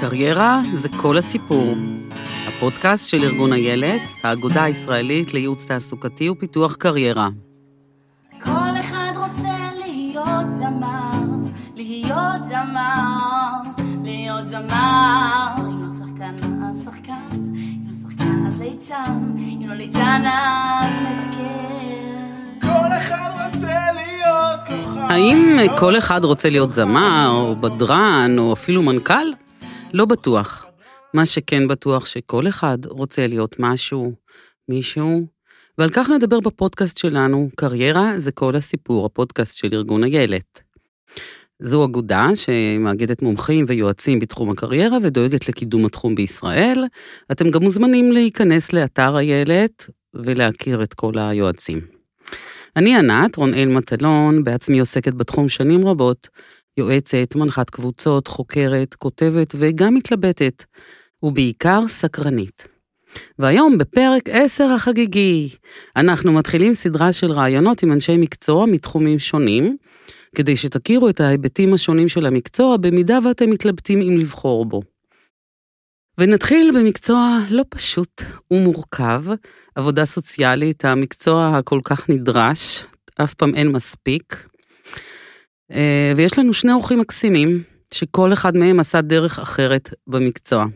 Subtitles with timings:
[0.00, 1.74] קריירה זה כל הסיפור.
[2.48, 7.28] הפודקאסט של ארגון איילת, האגודה הישראלית לייעוץ תעסוקתי ופיתוח קריירה.
[8.42, 11.20] כל אחד רוצה להיות זמר,
[11.74, 13.52] להיות זמר,
[14.04, 15.54] להיות זמר.
[15.58, 16.34] אם לא שחקן,
[16.70, 17.12] אז שחקן,
[17.54, 21.38] אם לא שחקן, אז ליצן, אם לא ליצן, אז מבקר.
[22.60, 25.00] כל אחד רוצה להיות כוכב.
[25.00, 29.47] האם כל אחד רוצה להיות זמר, או בדרן, או אפילו מנכ"ל?
[29.92, 30.66] לא בטוח.
[31.14, 34.12] מה שכן בטוח שכל אחד רוצה להיות משהו,
[34.68, 35.26] מישהו,
[35.78, 40.62] ועל כך נדבר בפודקאסט שלנו, קריירה זה כל הסיפור, הפודקאסט של ארגון איילת.
[41.62, 46.84] זו אגודה שמאגדת מומחים ויועצים בתחום הקריירה ודואגת לקידום התחום בישראל.
[47.32, 51.80] אתם גם מוזמנים להיכנס לאתר איילת ולהכיר את כל היועצים.
[52.76, 56.28] אני ענת, רונאל מטלון, בעצמי עוסקת בתחום שנים רבות,
[56.78, 60.64] יועצת, מנחת קבוצות, חוקרת, כותבת וגם מתלבטת,
[61.22, 62.68] ובעיקר סקרנית.
[63.38, 65.48] והיום בפרק 10 החגיגי,
[65.96, 69.76] אנחנו מתחילים סדרה של רעיונות עם אנשי מקצוע מתחומים שונים,
[70.34, 74.82] כדי שתכירו את ההיבטים השונים של המקצוע במידה ואתם מתלבטים אם לבחור בו.
[76.18, 79.22] ונתחיל במקצוע לא פשוט ומורכב,
[79.74, 82.84] עבודה סוציאלית, המקצוע הכל כך נדרש,
[83.22, 84.48] אף פעם אין מספיק.
[85.72, 87.62] אה, ויש לנו שני אורחים מקסימים,
[87.94, 90.66] שכל אחד מהם עשה דרך אחרת במקצוע.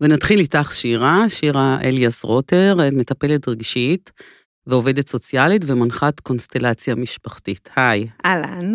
[0.00, 4.10] ונתחיל איתך שירה, שירה אליאס רוטר, מטפלת רגשית
[4.66, 7.68] ועובדת סוציאלית ומנחת קונסטלציה משפחתית.
[7.76, 8.06] היי.
[8.26, 8.72] אהלן.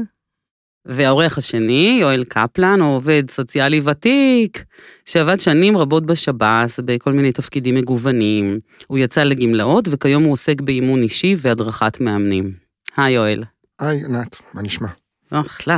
[0.86, 4.64] והעורך השני, יואל קפלן, הוא עובד סוציאלי ותיק,
[5.05, 8.59] שעבד שנים רבות בשב"ס בכל מיני תפקידים מגוונים.
[8.88, 12.53] הוא יצא לגמלאות, וכיום הוא עוסק באימון אישי והדרכת מאמנים.
[12.98, 13.44] היי, יואל.
[13.84, 14.88] היי, ענת, מה נשמע?
[15.31, 15.78] אחלה.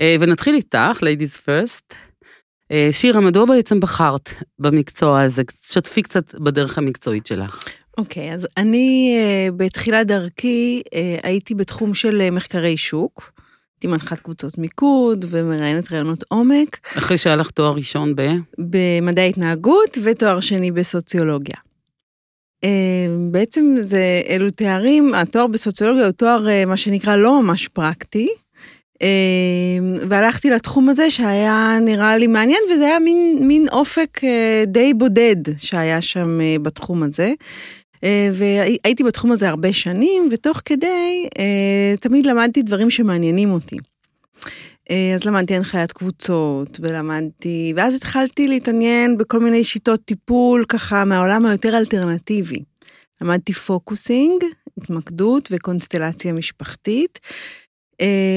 [0.00, 1.94] אה, ונתחיל איתך, ladies first.
[2.72, 5.42] אה, שירה, מדוע בעצם בחרת במקצוע הזה?
[5.62, 7.68] שתפי קצת בדרך המקצועית שלך.
[7.98, 10.82] אוקיי, okay, אז אני uh, בתחילת דרכי
[11.22, 13.32] הייתי בתחום של מחקרי שוק.
[13.76, 16.78] הייתי מנחת קבוצות מיקוד ומראיינת רעיונות עומק.
[16.98, 18.22] אחרי שהיה לך תואר ראשון ב?
[18.58, 21.56] במדעי התנהגות ותואר שני בסוציולוגיה.
[22.64, 22.68] Uh,
[23.30, 28.28] בעצם זה, אלו תארים, התואר בסוציולוגיה הוא תואר uh, מה שנקרא לא ממש פרקטי.
[30.08, 34.20] והלכתי לתחום הזה שהיה נראה לי מעניין, וזה היה מין, מין אופק
[34.66, 37.32] די בודד שהיה שם בתחום הזה.
[38.32, 41.28] והייתי בתחום הזה הרבה שנים, ותוך כדי
[42.00, 43.76] תמיד למדתי דברים שמעניינים אותי.
[45.14, 51.78] אז למדתי הנחיית קבוצות, ולמדתי, ואז התחלתי להתעניין בכל מיני שיטות טיפול, ככה מהעולם היותר
[51.78, 52.62] אלטרנטיבי.
[53.20, 54.44] למדתי פוקוסינג,
[54.78, 57.18] התמקדות וקונסטלציה משפחתית.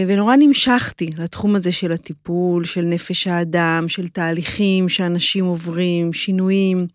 [0.07, 6.87] ונורא נמשכתי לתחום הזה של הטיפול, של נפש האדם, של תהליכים שאנשים עוברים, שינויים.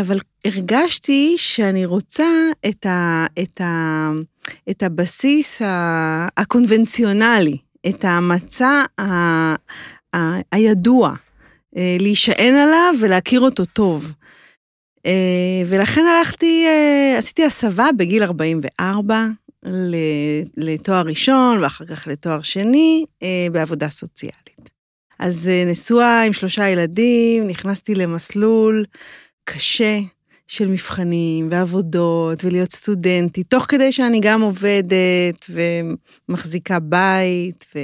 [0.00, 2.28] אבל הרגשתי שאני רוצה
[2.68, 4.10] את, ה, את, ה,
[4.70, 5.62] את הבסיס
[6.36, 7.56] הקונבנציונלי,
[7.88, 9.02] את המצע ה,
[10.16, 10.16] ה,
[10.52, 11.14] הידוע,
[11.76, 14.12] להישען עליו ולהכיר אותו טוב.
[15.66, 16.66] ולכן הלכתי,
[17.18, 19.26] עשיתי הסבה בגיל 44,
[20.56, 23.04] לתואר ראשון ואחר כך לתואר שני
[23.52, 24.70] בעבודה סוציאלית.
[25.18, 28.84] אז נשואה עם שלושה ילדים, נכנסתי למסלול
[29.44, 29.98] קשה
[30.46, 35.50] של מבחנים ועבודות ולהיות סטודנטית, תוך כדי שאני גם עובדת
[36.28, 37.78] ומחזיקה בית ו...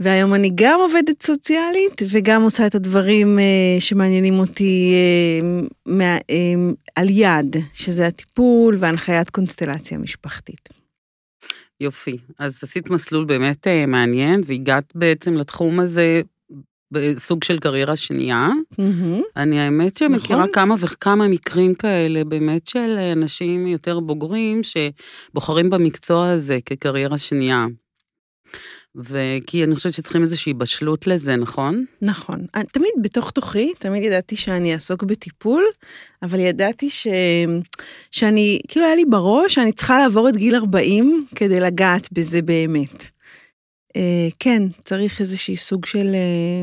[0.00, 4.94] והיום אני גם עובדת סוציאלית וגם עושה את הדברים uh, שמעניינים אותי
[5.42, 10.68] uh, מה, uh, על יד, שזה הטיפול והנחיית קונסטלציה משפחתית.
[11.80, 16.22] יופי, אז עשית מסלול באמת uh, מעניין והגעת בעצם לתחום הזה
[16.92, 18.48] בסוג של קריירה שנייה.
[18.72, 19.22] Mm-hmm.
[19.36, 20.52] אני האמת שמכירה נכון.
[20.52, 27.66] כמה וכמה מקרים כאלה באמת של אנשים יותר בוגרים שבוחרים במקצוע הזה כקריירה שנייה.
[28.94, 31.84] וכי אני חושבת שצריכים איזושהי בשלות לזה, נכון?
[32.02, 32.46] נכון.
[32.72, 35.64] תמיד בתוך תוכי, תמיד ידעתי שאני אעסוק בטיפול,
[36.22, 37.06] אבל ידעתי ש...
[38.10, 43.10] שאני, כאילו היה לי בראש שאני צריכה לעבור את גיל 40 כדי לגעת בזה באמת.
[43.96, 46.14] אה, כן, צריך איזושהי סוג של...
[46.14, 46.62] אה,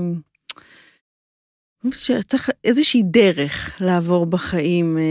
[2.28, 5.04] צריך איזושהי דרך לעבור בחיים אה,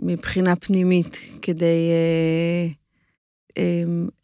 [0.00, 1.90] מבחינה פנימית כדי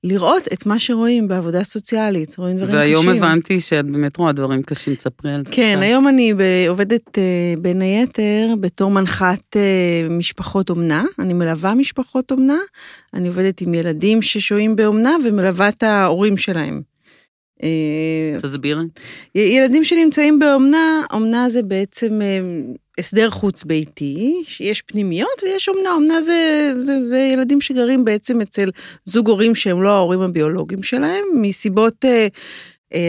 [0.04, 3.08] לראות את מה שרואים בעבודה סוציאלית, רואים דברים והיום קשים.
[3.08, 5.82] והיום הבנתי שאת באמת רואה דברים קשים, תספרי על זה כן, קצת.
[5.82, 6.34] היום אני
[6.68, 12.58] עובדת אה, בין היתר בתור מנחת אה, משפחות אומנה, אני מלווה משפחות אומנה,
[13.14, 16.91] אני עובדת עם ילדים ששוהים באומנה ומלווה את ההורים שלהם.
[17.62, 18.80] אה, תסבירי.
[19.34, 22.38] י- ילדים שנמצאים באומנה, אומנה זה בעצם אה,
[22.98, 28.70] הסדר חוץ-ביתי, יש פנימיות ויש אומנה, אומנה זה, זה, זה ילדים שגרים בעצם אצל
[29.04, 32.26] זוג הורים שהם לא ההורים הביולוגיים שלהם, מסיבות, אה,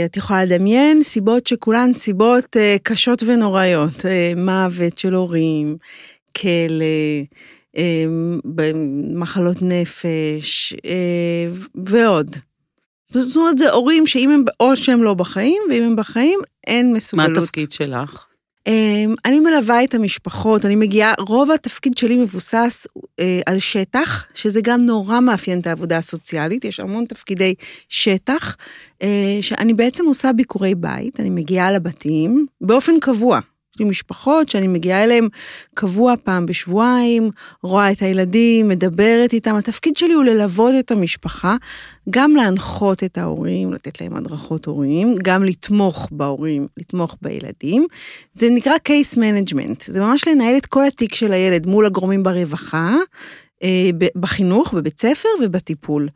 [0.05, 4.05] את יכולה לדמיין, סיבות שכולן סיבות קשות ונוראיות,
[4.37, 5.77] מוות של הורים,
[6.37, 6.85] כלא,
[9.15, 10.73] מחלות נפש
[11.75, 12.35] ועוד.
[13.13, 16.97] זאת אומרת, זה הורים שאם הם, או שהם לא בחיים, ואם הם בחיים, אין מה
[16.97, 17.37] מסוגלות.
[17.37, 18.25] התפקיד שלך?
[18.67, 22.87] אמ, אני מלווה את המשפחות, אני מגיעה, רוב התפקיד שלי מבוסס
[23.19, 27.53] אה, על שטח, שזה גם נורא מאפיין את העבודה הסוציאלית, יש המון תפקידי
[27.89, 28.55] שטח,
[29.01, 33.39] אה, שאני בעצם עושה ביקורי בית, אני מגיעה לבתים באופן קבוע.
[33.73, 35.27] יש לי משפחות שאני מגיעה אליהן
[35.73, 37.29] קבוע פעם בשבועיים,
[37.63, 39.55] רואה את הילדים, מדברת איתם.
[39.55, 41.55] התפקיד שלי הוא ללוות את המשפחה,
[42.09, 47.87] גם להנחות את ההורים, לתת להם הדרכות הורים, גם לתמוך בהורים, לתמוך בילדים.
[48.35, 52.95] זה נקרא case management, זה ממש לנהל את כל התיק של הילד מול הגורמים ברווחה,
[53.63, 56.07] אה, בחינוך, בבית ספר ובטיפול.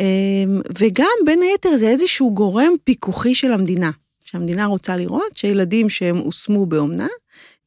[0.00, 0.04] אה,
[0.78, 3.90] וגם בין היתר זה איזשהו גורם פיקוחי של המדינה,
[4.30, 7.06] שהמדינה רוצה לראות שילדים שהם הושמו באומנה,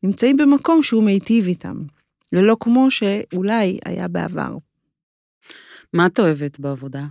[0.04, 1.76] נמצאים במקום שהוא מיטיב איתם,
[2.34, 4.58] ולא כמו שאולי היה בעבר.
[5.94, 7.06] מה את אוהבת בעבודה?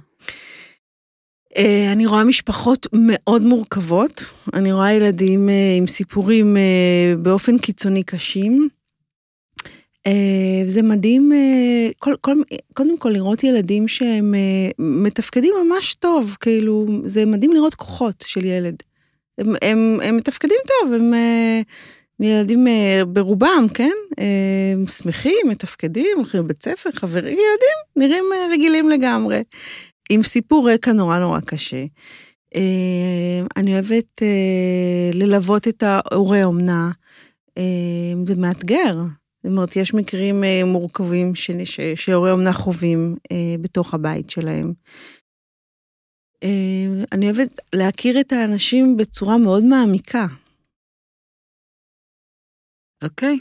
[1.57, 8.03] אה, אני רואה משפחות מאוד מורכבות, אני רואה ילדים אה, עם סיפורים אה, באופן קיצוני
[8.03, 8.69] קשים.
[10.67, 11.33] זה מדהים,
[11.99, 12.37] כל, כל,
[12.75, 14.35] קודם כל לראות ילדים שהם
[14.79, 18.83] מתפקדים ממש טוב, כאילו, זה מדהים לראות כוחות של ילד.
[19.41, 21.61] הם, הם, הם מתפקדים טוב, הם אה,
[22.21, 23.97] ילדים אה, ברובם, כן?
[24.19, 24.25] אה,
[24.73, 29.43] הם שמחים, מתפקדים, הולכים לבית ספר, חברים, ילדים נראים רגילים לגמרי.
[30.11, 31.85] עם סיפור רקע נורא נורא קשה.
[33.57, 34.23] אני אוהבת
[35.13, 36.91] ללוות את ההורי אומנה,
[38.27, 38.95] זה מאתגר.
[39.43, 41.33] זאת אומרת, יש מקרים מורכבים
[41.95, 43.17] שהורי אומנה חווים
[43.61, 44.73] בתוך הבית שלהם.
[46.43, 50.27] אה, אני אוהבת להכיר את האנשים בצורה מאוד מעמיקה.
[53.05, 53.39] אוקיי.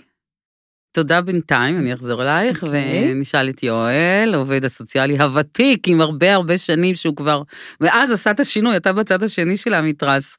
[0.92, 3.12] תודה בינתיים, אני אחזור אלייך, אוקיי.
[3.12, 7.42] ונשאל את יואל, העובד הסוציאלי הוותיק, עם הרבה הרבה שנים שהוא כבר...
[7.82, 10.38] ואז עשה את השינוי, אתה בצד השני של המתרס.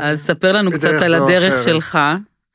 [0.00, 1.64] אז ספר לנו קצת על הדרך אחרת.
[1.64, 1.98] שלך.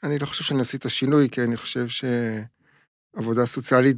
[0.04, 3.98] אני לא חושב שאני עשיתי שינוי, כי אני חושב שעבודה סוציאלית,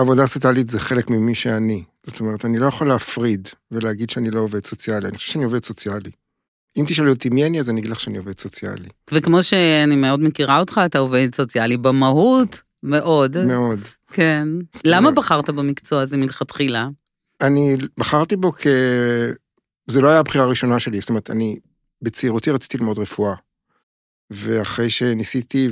[0.00, 1.84] עבודה סוציאלית זה חלק ממי שאני.
[2.02, 5.64] זאת אומרת, אני לא יכול להפריד ולהגיד שאני לא עובד סוציאלי, אני חושב שאני עובד
[5.64, 6.10] סוציאלי.
[6.76, 8.88] אם תשאלי אותי מי אני, אז אני אגיד לך שאני עובד סוציאלי.
[9.12, 13.44] וכמו שאני מאוד מכירה אותך, אתה עובד סוציאלי במהות, מאוד.
[13.44, 13.80] מאוד.
[14.12, 14.48] כן.
[14.84, 16.88] למה אומרת- בחרת במקצוע הזה מלכתחילה?
[17.40, 18.66] אני בחרתי בו כ...
[19.86, 21.58] זה לא היה הבחירה הראשונה שלי, זאת אומרת, אני
[22.02, 23.34] בצעירותי רציתי ללמוד רפואה.
[24.30, 25.68] ואחרי שניסיתי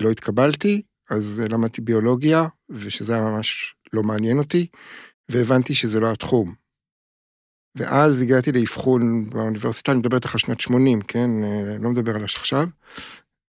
[0.00, 4.66] ולא התקבלתי, אז למדתי ביולוגיה, ושזה היה ממש לא מעניין אותי,
[5.28, 6.54] והבנתי שזה לא התחום.
[7.76, 11.30] ואז הגעתי לאבחון באוניברסיטה, אני מדבר איתך על שנת 80, כן?
[11.44, 12.66] אה, לא מדבר על עכשיו.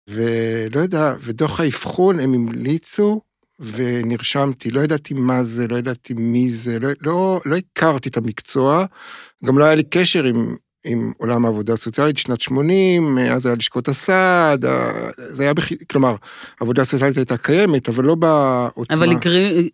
[0.09, 3.21] ולא יודע, ודוח האבחון הם המליצו
[3.59, 8.85] ונרשמתי, לא ידעתי מה זה, לא ידעתי מי זה, לא, לא, לא הכרתי את המקצוע,
[9.45, 13.87] גם לא היה לי קשר עם, עם עולם העבודה הסוציאלית, שנת 80, אז היה לשכות
[13.87, 14.65] הסעד,
[15.17, 15.69] זה היה, בכ...
[15.91, 16.15] כלומר,
[16.59, 18.97] העבודה הסוציאלית הייתה קיימת, אבל לא בעוצמה.
[18.97, 19.69] אבל הכרי-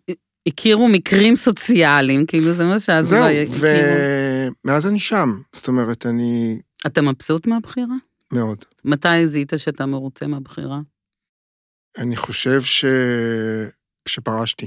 [0.46, 3.58] הכירו מקרים סוציאליים, כאילו זה מה שאז אולי הכירו.
[4.64, 7.94] ומאז אני שם, זאת אומרת, אני אתה מבסוט מהבחירה?
[8.32, 8.64] מאוד.
[8.84, 10.80] מתי זיהית שאתה מרוצה מהבחירה?
[11.98, 12.84] אני חושב ש...
[14.08, 14.66] שפרשתי,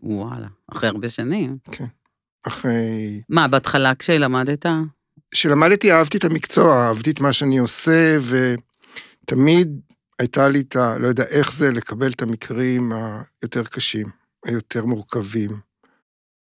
[0.00, 1.56] וואלה, אחרי הרבה שנים.
[2.46, 3.20] אחרי...
[3.28, 4.66] מה, בהתחלה כשלמדת?
[5.30, 8.18] כשלמדתי אהבתי את המקצוע, אהבתי את מה שאני עושה,
[9.24, 9.80] ותמיד
[10.18, 10.98] הייתה לי את ה...
[10.98, 12.92] לא יודע איך זה לקבל את המקרים
[13.42, 14.06] היותר קשים,
[14.44, 15.50] היותר מורכבים.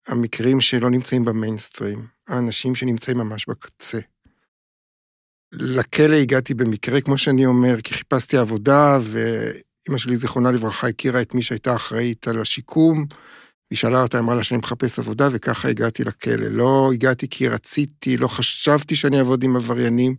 [0.07, 3.99] המקרים שלא נמצאים במיינסטרים, האנשים שנמצאים ממש בקצה.
[5.51, 11.33] לכלא הגעתי במקרה, כמו שאני אומר, כי חיפשתי עבודה, ואימא שלי, זיכרונה לברכה, הכירה את
[11.33, 13.05] מי שהייתה אחראית על השיקום,
[13.69, 16.47] היא שאלה אותה, אמרה לה שאני מחפש עבודה, וככה הגעתי לכלא.
[16.47, 20.15] לא הגעתי כי רציתי, לא חשבתי שאני אעבוד עם עבריינים,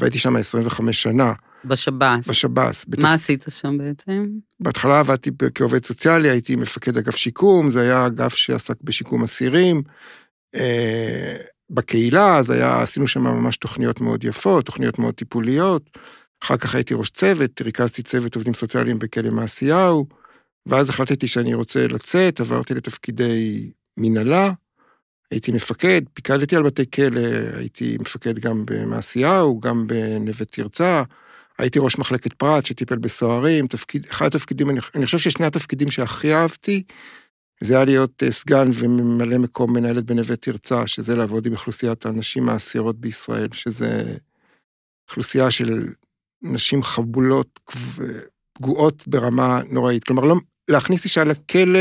[0.00, 1.32] והייתי שם 25 שנה,
[1.64, 2.28] בשב"ס.
[2.28, 2.84] בשב"ס.
[3.00, 4.26] מה עשית שם בעצם?
[4.60, 9.82] בהתחלה עבדתי כעובד סוציאלי, הייתי מפקד אגף שיקום, זה היה אגף שעסק בשיקום אסירים.
[10.54, 11.36] אה,
[11.70, 15.98] בקהילה, אז היה, עשינו שם ממש תוכניות מאוד יפות, תוכניות מאוד טיפוליות.
[16.42, 20.06] אחר כך הייתי ראש צוות, ריכזתי צוות עובדים סוציאליים בכלא מעשיהו,
[20.66, 24.52] ואז החלטתי שאני רוצה לצאת, עברתי לתפקידי מנהלה,
[25.30, 27.20] הייתי מפקד, פיקדתי על בתי כלא,
[27.56, 31.02] הייתי מפקד גם במעשיהו, גם בנווה תרצה,
[31.58, 36.34] הייתי ראש מחלקת פרט שטיפל בסוהרים, תפקיד, אחד התפקידים, אני, אני חושב ששני התפקידים שהכי
[36.34, 36.82] אהבתי,
[37.60, 42.48] זה היה להיות אה, סגן וממלא מקום מנהלת בנווה תרצה, שזה לעבוד עם אוכלוסיית הנשים
[42.48, 44.16] האסירות בישראל, שזה
[45.08, 45.86] אוכלוסייה של
[46.42, 47.60] נשים חבולות,
[48.58, 50.04] פגועות ברמה נוראית.
[50.04, 50.34] כלומר, לא,
[50.68, 51.80] להכניס אישה לכלא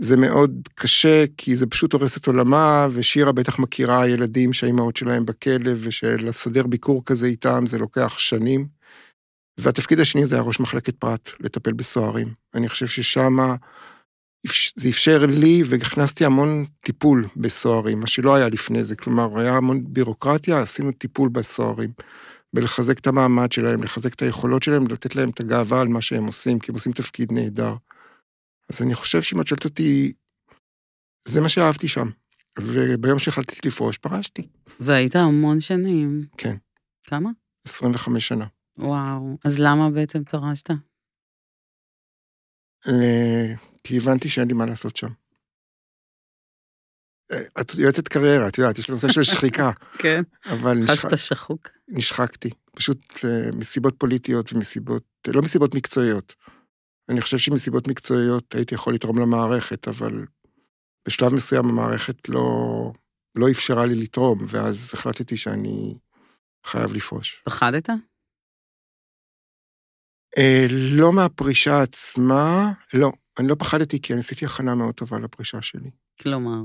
[0.00, 5.26] זה מאוד קשה, כי זה פשוט הורס את עולמה, ושירה בטח מכירה ילדים שהאימהות שלהם
[5.26, 8.66] בכלא, ושלסדר ביקור כזה איתם זה לוקח שנים.
[9.60, 12.28] והתפקיד השני זה היה ראש מחלקת פרט, לטפל בסוהרים.
[12.54, 13.36] אני חושב ששם
[14.74, 18.96] זה אפשר לי, והכנסתי המון טיפול בסוהרים, מה שלא היה לפני זה.
[18.96, 21.90] כלומר, היה המון בירוקרטיה, עשינו טיפול בסוהרים.
[22.54, 26.26] בלחזק את המעמד שלהם, לחזק את היכולות שלהם, לתת להם את הגאווה על מה שהם
[26.26, 27.74] עושים, כי הם עושים תפקיד נהדר.
[28.70, 30.12] אז אני חושב שאם את שואלת אותי,
[31.24, 32.08] זה מה שאהבתי שם.
[32.58, 34.48] וביום שהחלטתי לפרוש, פרשתי.
[34.80, 36.26] והיית המון שנים.
[36.36, 36.56] כן.
[37.02, 37.30] כמה?
[37.64, 38.46] 25 שנה.
[38.78, 40.70] וואו, אז למה בעצם פרשת?
[42.88, 43.54] אה,
[43.84, 45.08] כי הבנתי שאין לי מה לעשות שם.
[47.32, 49.70] אה, את יועצת קריירה, את יודעת, יש נושא של שחיקה.
[50.02, 50.22] כן.
[50.50, 51.68] אבל חשת שחוק.
[51.92, 56.34] נשחקתי, פשוט אה, מסיבות פוליטיות ומסיבות, לא מסיבות מקצועיות.
[57.08, 60.26] אני חושב שמסיבות מקצועיות הייתי יכול לתרום למערכת, אבל
[61.06, 62.42] בשלב מסוים המערכת לא,
[63.36, 65.94] לא אפשרה לי לתרום, ואז החלטתי שאני
[66.66, 67.42] חייב לפרוש.
[67.44, 67.88] פחדת?
[70.38, 73.12] אה, לא מהפרישה עצמה, לא.
[73.38, 75.90] אני לא פחדתי כי אני עשיתי הכנה מאוד טובה לפרישה שלי.
[76.22, 76.62] כלומר?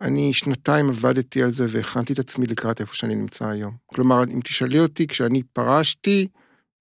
[0.00, 3.76] אני שנתיים עבדתי על זה והכנתי את עצמי לקראת איפה שאני נמצא היום.
[3.86, 6.28] כלומר, אם תשאלי אותי, כשאני פרשתי,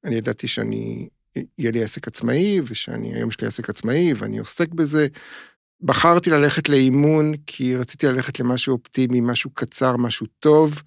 [0.03, 1.09] אני ידעתי שאני,
[1.57, 5.07] יהיה לי עסק עצמאי, ושאני, היום יש לי עסק עצמאי, ואני עוסק בזה.
[5.81, 10.81] בחרתי ללכת לאימון, כי רציתי ללכת למשהו אופטימי, משהו קצר, משהו טוב.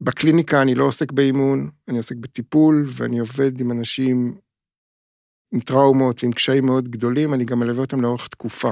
[0.00, 4.34] בקליניקה אני לא עוסק באימון, אני עוסק בטיפול, ואני עובד עם אנשים
[5.52, 8.70] עם טראומות ועם קשיים מאוד גדולים, אני גם מלווה אותם לאורך תקופה.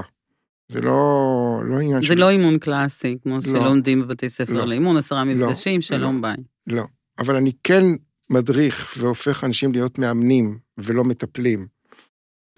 [0.71, 2.07] זה לא, לא עניין של...
[2.07, 3.41] זה לא אימון קלאסי, כמו לא.
[3.41, 4.65] שלומדים בבתי ספר לא.
[4.65, 5.33] לאימון, עשרה לא.
[5.33, 5.81] מפגשים, לא.
[5.81, 6.35] שלום ביי.
[6.67, 6.83] לא,
[7.19, 7.83] אבל אני כן
[8.29, 11.67] מדריך והופך אנשים להיות מאמנים ולא מטפלים.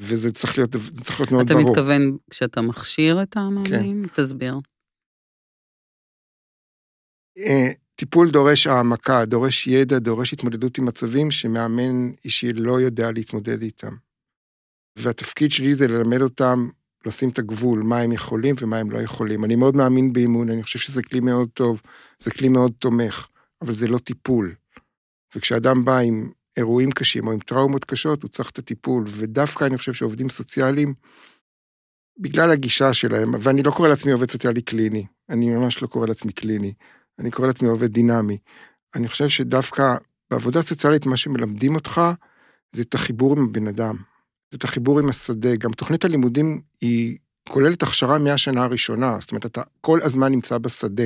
[0.01, 1.65] וזה צריך להיות, צריך להיות מאוד אתה ברור.
[1.65, 4.07] אתה מתכוון כשאתה מכשיר את המאמנים?
[4.07, 4.23] כן.
[4.23, 4.59] תסביר.
[7.37, 13.61] אה, טיפול דורש העמקה, דורש ידע, דורש התמודדות עם מצבים שמאמן אישי לא יודע להתמודד
[13.61, 13.95] איתם.
[14.97, 16.69] והתפקיד שלי זה ללמד אותם
[17.07, 19.45] לשים את הגבול, מה הם יכולים ומה הם לא יכולים.
[19.45, 21.81] אני מאוד מאמין באימון, אני חושב שזה כלי מאוד טוב,
[22.19, 23.27] זה כלי מאוד תומך,
[23.61, 24.55] אבל זה לא טיפול.
[25.35, 29.77] וכשאדם בא עם אירועים קשים או עם טראומות קשות, הוא צריך את הטיפול, ודווקא אני
[29.77, 30.93] חושב שעובדים סוציאליים,
[32.19, 36.31] בגלל הגישה שלהם, ואני לא קורא לעצמי עובד סוציאלי קליני, אני ממש לא קורא לעצמי
[36.33, 36.73] קליני,
[37.19, 38.37] אני קורא לעצמי עובד דינמי.
[38.95, 39.95] אני חושב שדווקא
[40.31, 42.01] בעבודה סוציאלית, מה שמלמדים אותך,
[42.71, 43.95] זה את החיבור עם הבן אדם,
[44.55, 45.55] את החיבור עם השדה.
[45.55, 47.17] גם תוכנית הלימודים היא
[47.49, 51.03] כוללת הכשרה מהשנה הראשונה, זאת אומרת, אתה כל הזמן נמצא בשדה.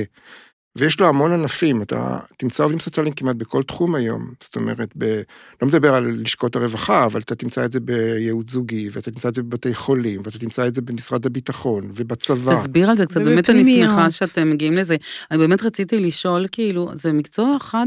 [0.78, 5.22] ויש לו המון ענפים, אתה תמצא עובדים סוציאליים כמעט בכל תחום היום, זאת אומרת, ב...
[5.62, 9.34] לא מדבר על לשכות הרווחה, אבל אתה תמצא את זה בייעוץ זוגי, ואתה תמצא את
[9.34, 12.54] זה בבתי חולים, ואתה תמצא את זה במשרד הביטחון, ובצבא.
[12.54, 14.96] תסביר על זה קצת, באמת אני שמחה שאתם מגיעים לזה.
[15.30, 17.86] אני באמת רציתי לשאול, כאילו, זה מקצוע אחד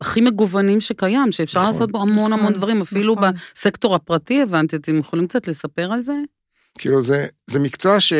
[0.00, 3.30] הכי מגוונים שקיים, שאפשר נכון, לעשות בו המון נכון, המון דברים, אפילו נכון.
[3.54, 6.14] בסקטור הפרטי, הבנתי, אתם יכולים קצת לספר על זה?
[6.78, 8.12] כאילו, זה, זה מקצוע ש...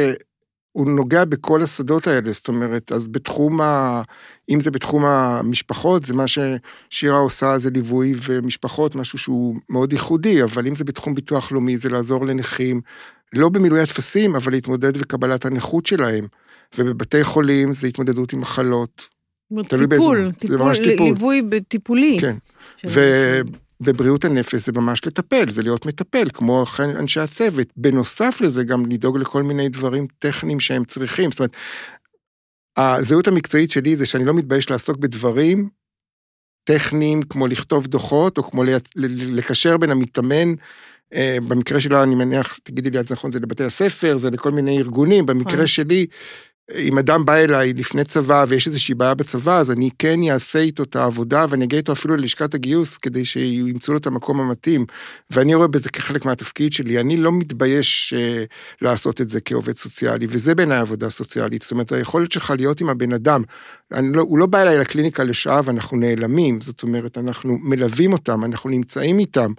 [0.73, 4.03] הוא נוגע בכל השדות האלה, זאת אומרת, אז בתחום ה...
[4.51, 10.43] אם זה בתחום המשפחות, זה מה ששירה עושה, זה ליווי ומשפחות, משהו שהוא מאוד ייחודי,
[10.43, 12.81] אבל אם זה בתחום ביטוח לאומי, זה לעזור לנכים,
[13.33, 16.27] לא במילוי הטפסים, אבל להתמודד וקבלת הנכות שלהם.
[16.79, 19.09] ובבתי חולים זה התמודדות עם מחלות.
[19.69, 21.07] טיפול, טיפול, זה ממש טיפול.
[21.07, 22.19] ליווי טיפולי.
[22.21, 22.37] כן.
[22.87, 23.01] ו...
[23.81, 27.67] בבריאות הנפש זה ממש לטפל, זה להיות מטפל, כמו אנשי הצוות.
[27.77, 31.31] בנוסף לזה, גם לדאוג לכל מיני דברים טכניים שהם צריכים.
[31.31, 31.57] זאת אומרת,
[32.77, 35.69] הזהות המקצועית שלי זה שאני לא מתבייש לעסוק בדברים
[36.65, 38.65] טכניים, כמו לכתוב דוחות, או כמו
[38.97, 40.55] לקשר בין המתאמן,
[41.15, 44.51] אה, במקרה שלו, אני מניח, תגידי לי את זה נכון, זה לבתי הספר, זה לכל
[44.51, 45.67] מיני ארגונים, במקרה נכון.
[45.67, 46.07] שלי,
[46.75, 50.83] אם אדם בא אליי לפני צבא ויש איזושהי בעיה בצבא, אז אני כן אעשה איתו
[50.83, 54.87] את העבודה ואני אגיע איתו אפילו ללשכת הגיוס כדי שימצאו לו את המקום המתאים.
[55.31, 57.01] ואני רואה בזה כחלק מהתפקיד שלי.
[57.01, 58.49] אני לא מתבייש uh,
[58.83, 61.63] לעשות את זה כעובד סוציאלי, וזה בעיניי עבודה סוציאלית.
[61.63, 63.43] זאת אומרת, היכולת שלך להיות עם הבן אדם,
[63.91, 68.71] לא, הוא לא בא אליי לקליניקה לשעה ואנחנו נעלמים, זאת אומרת, אנחנו מלווים אותם, אנחנו
[68.71, 69.53] נמצאים איתם,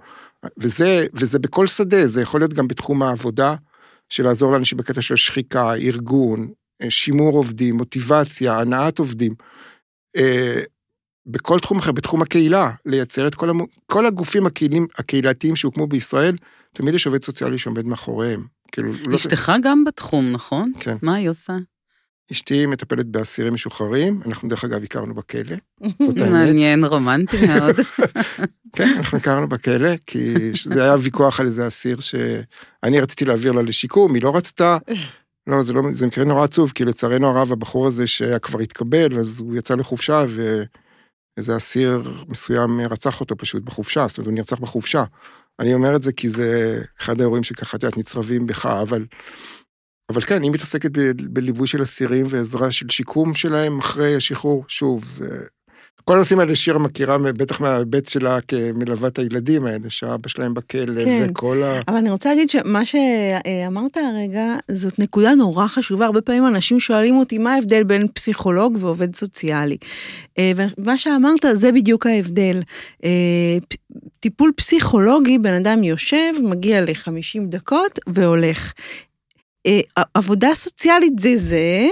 [0.58, 3.54] וזה, וזה בכל שדה, זה יכול להיות גם בתחום העבודה.
[4.12, 9.34] של לעזור לאנשים בקטע של שחיקה, ארגון, אה, שימור עובדים, מוטיבציה, הנעת עובדים.
[10.16, 10.62] אה,
[11.26, 13.66] בכל תחום אחר, בתחום הקהילה, לייצר את כל, המו...
[13.86, 16.36] כל הגופים הקהילים, הקהילתיים שהוקמו בישראל,
[16.72, 18.44] תמיד יש עובד סוציאלי שעומד מאחוריהם.
[18.72, 19.14] כאילו, לא...
[19.14, 20.72] אשתך גם בתחום, נכון?
[20.80, 20.96] כן.
[21.02, 21.52] מה היא עושה?
[22.32, 25.56] אשתי מטפלת באסירים משוחררים, אנחנו דרך אגב הכרנו בכלא,
[26.02, 26.32] זאת האמת.
[26.32, 27.76] מעניין, רומנטי מאוד.
[28.76, 33.62] כן, אנחנו הכרנו בכלא, כי זה היה ויכוח על איזה אסיר שאני רציתי להעביר לה
[33.62, 34.78] לשיקום, היא לא רצתה.
[35.46, 39.18] לא, זה, לא, זה מקרה נורא עצוב, כי לצערנו הרב, הבחור הזה שהיה כבר התקבל,
[39.18, 44.58] אז הוא יצא לחופשה, ואיזה אסיר מסוים רצח אותו פשוט בחופשה, זאת אומרת, הוא נרצח
[44.58, 45.04] בחופשה.
[45.60, 49.06] אני אומר את זה כי זה אחד האירועים שככה, את יודעת, נצרבים בך, אבל...
[50.12, 54.64] אבל כן, היא מתעסקת ב- בליווי של אסירים ועזרה של שיקום שלהם אחרי השחרור.
[54.68, 55.46] שוב, זה...
[56.04, 61.04] כל הנושאים האלה שירה מכירה, בטח מההיבט שלה כמלווה את הילדים האלה, שהאבא שלהם בכלא,
[61.04, 61.26] כן.
[61.30, 61.80] וכל ה...
[61.88, 66.06] אבל אני רוצה להגיד שמה שאמרת הרגע, זאת נקודה נורא חשובה.
[66.06, 69.76] הרבה פעמים אנשים שואלים אותי מה ההבדל בין פסיכולוג ועובד סוציאלי.
[70.38, 72.60] אה, ומה שאמרת זה בדיוק ההבדל.
[73.04, 73.58] אה,
[74.20, 78.72] טיפול פסיכולוגי, בן אדם יושב, מגיע ל-50 דקות והולך.
[79.66, 79.80] אה,
[80.14, 81.88] עבודה סוציאלית זה זה.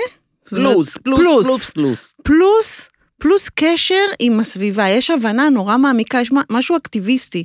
[0.51, 2.15] פלוס, פלוס, פלוס, פלוס.
[2.23, 2.90] פלוס,
[3.21, 4.89] פלוס קשר עם הסביבה.
[4.89, 7.45] יש הבנה נורא מעמיקה, יש משהו אקטיביסטי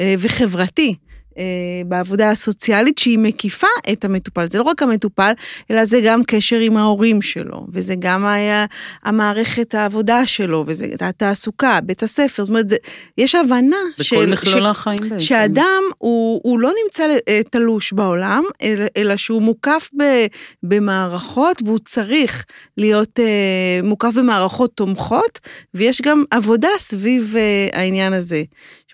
[0.00, 0.94] אה, וחברתי.
[1.38, 1.44] אה,
[1.86, 4.46] בעבודה הסוציאלית שהיא מקיפה את המטופל.
[4.46, 5.32] זה לא רק המטופל,
[5.70, 8.64] אלא זה גם קשר עם ההורים שלו, וזה גם היה
[9.04, 12.76] המערכת העבודה שלו, וזה התעסוקה, בית הספר, זאת אומרת, זה,
[13.18, 15.18] יש הבנה בכל מכלול החיים בעצם.
[15.18, 20.02] שאדם הוא, הוא לא נמצא אה, תלוש בעולם, אלא, אלא שהוא מוקף ב,
[20.62, 22.44] במערכות, והוא צריך
[22.76, 25.40] להיות אה, מוקף במערכות תומכות,
[25.74, 28.42] ויש גם עבודה סביב אה, העניין הזה.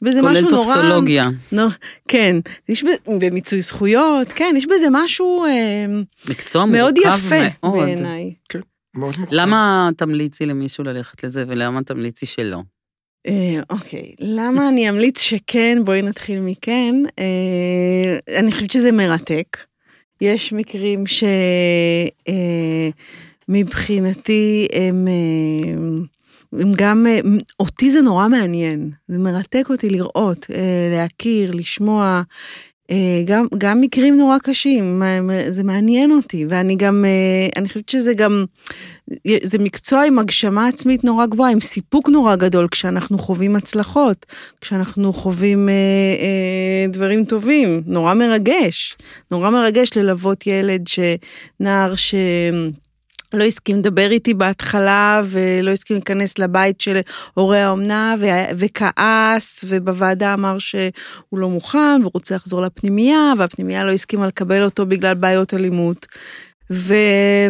[0.03, 0.65] יש בזה משהו נורא...
[0.65, 1.23] כולל טופסולוגיה.
[1.53, 1.69] נור,
[2.09, 2.37] כן,
[2.69, 5.87] יש בזה, ומיצוי זכויות, כן, יש בזה משהו אה,
[6.29, 7.79] מקצוע מאוד מורכב יפה מאוד.
[7.79, 8.35] בעיניי.
[8.49, 8.61] כן,
[8.97, 9.37] מאוד מוכר.
[9.37, 12.59] למה תמליצי למישהו ללכת לזה ולמה תמליצי שלא?
[13.27, 16.95] אה, אוקיי, למה אני אמליץ שכן, בואי נתחיל מכן.
[17.19, 19.59] אה, אני חושבת שזה מרתק.
[20.21, 21.05] יש מקרים
[23.49, 25.09] שמבחינתי הם...
[25.09, 25.73] אה,
[26.53, 27.21] הם גם, אה,
[27.61, 32.23] אותי זה נורא מעניין, זה מרתק אותי לראות, אה, להכיר, לשמוע,
[32.91, 35.03] אה, גם, גם מקרים נורא קשים,
[35.51, 37.05] זה מעניין אותי, ואני גם,
[37.57, 38.45] אני חושבת שזה גם,
[39.43, 44.27] זה מקצוע עם הגשמה עצמית נורא גבוהה, עם סיפוק נורא גדול, כשאנחנו חווים הצלחות,
[44.61, 48.97] כשאנחנו חווים אה, אה, דברים טובים, נורא מרגש,
[49.31, 50.83] נורא מרגש ללוות ילד,
[51.61, 52.15] נער ש...
[53.33, 57.01] לא הסכים לדבר איתי בהתחלה ולא הסכים להיכנס לבית של
[57.35, 58.15] הורי האומנה
[58.55, 60.93] וכעס ובוועדה אמר שהוא
[61.33, 66.07] לא מוכן ורוצה לחזור לפנימייה והפנימייה לא הסכימה לקבל אותו בגלל בעיות אלימות.
[66.71, 66.95] ו-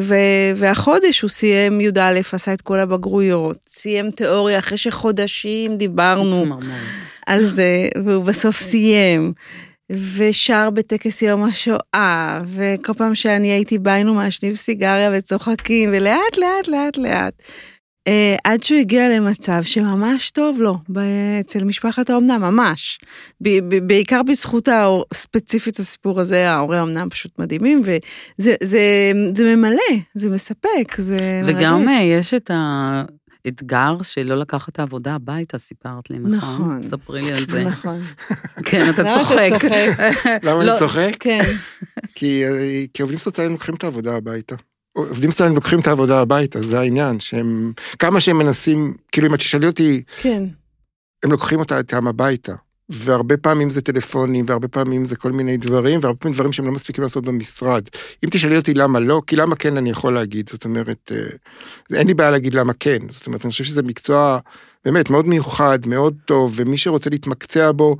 [0.01, 6.45] ו- והחודש הוא סיים י"א, עשה את כל הבגרויות, סיים תיאוריה אחרי שחודשים דיברנו
[7.27, 9.33] על זה, והוא בסוף סיים.
[10.17, 16.69] ושר בטקס יום השואה, וכל פעם שאני הייתי באה היינו מעשנים סיגריה וצוחקים, ולאט לאט
[16.69, 17.43] לאט לאט.
[18.09, 20.79] Uh, עד שהוא הגיע למצב שממש טוב לו,
[21.41, 22.99] אצל משפחת האומנה, ממש.
[23.41, 24.69] ב- ב- בעיקר בזכות
[25.13, 31.85] הספציפית הסיפור הזה, ההורי האומנה פשוט מדהימים, וזה זה, זה ממלא, זה מספק, זה וגם
[31.85, 32.03] מרגש.
[32.03, 33.03] יש את ה...
[33.49, 36.37] אתגר שלא לקחת את העבודה הביתה, סיפרת לי, נכון?
[36.37, 36.83] נכון.
[36.89, 37.65] ספרי לי על זה.
[37.65, 38.03] נכון.
[38.65, 39.51] כן, אתה צוחק.
[40.47, 41.17] למה לא, אני צוחק?
[41.21, 41.41] כן.
[42.15, 44.55] כי, אה, כי עובדים סוציאליים לוקחים את העבודה הביתה.
[44.93, 49.39] עובדים סוציאליים לוקחים את העבודה הביתה, זה העניין, שהם, כמה שהם מנסים, כאילו אם את
[49.39, 50.43] תשאלי אותי, כן.
[51.25, 52.55] הם לוקחים אותה איתם הביתה.
[52.89, 56.73] והרבה פעמים זה טלפונים, והרבה פעמים זה כל מיני דברים, והרבה פעמים דברים שהם לא
[56.73, 57.83] מספיקים לעשות במשרד.
[58.25, 62.07] אם תשאלי אותי למה לא, כי למה כן אני יכול להגיד, זאת אומרת, אה, אין
[62.07, 62.99] לי בעיה להגיד למה כן.
[63.11, 64.39] זאת אומרת, אני חושב שזה מקצוע
[64.85, 67.97] באמת מאוד מיוחד, מאוד טוב, ומי שרוצה להתמקצע בו,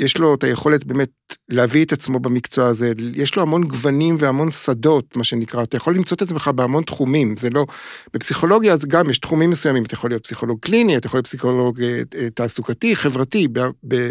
[0.00, 1.08] יש לו את היכולת באמת
[1.48, 5.94] להביא את עצמו במקצוע הזה, יש לו המון גוונים והמון שדות, מה שנקרא, אתה יכול
[5.94, 7.66] למצוא את עצמך בהמון תחומים, זה לא,
[8.14, 11.82] בפסיכולוגיה אז גם יש תחומים מסוימים, אתה יכול להיות פסיכולוג קליני, אתה יכול להיות פסיכולוג
[11.82, 14.10] אה, אה, תעסוקתי, חברתי, ב, ב,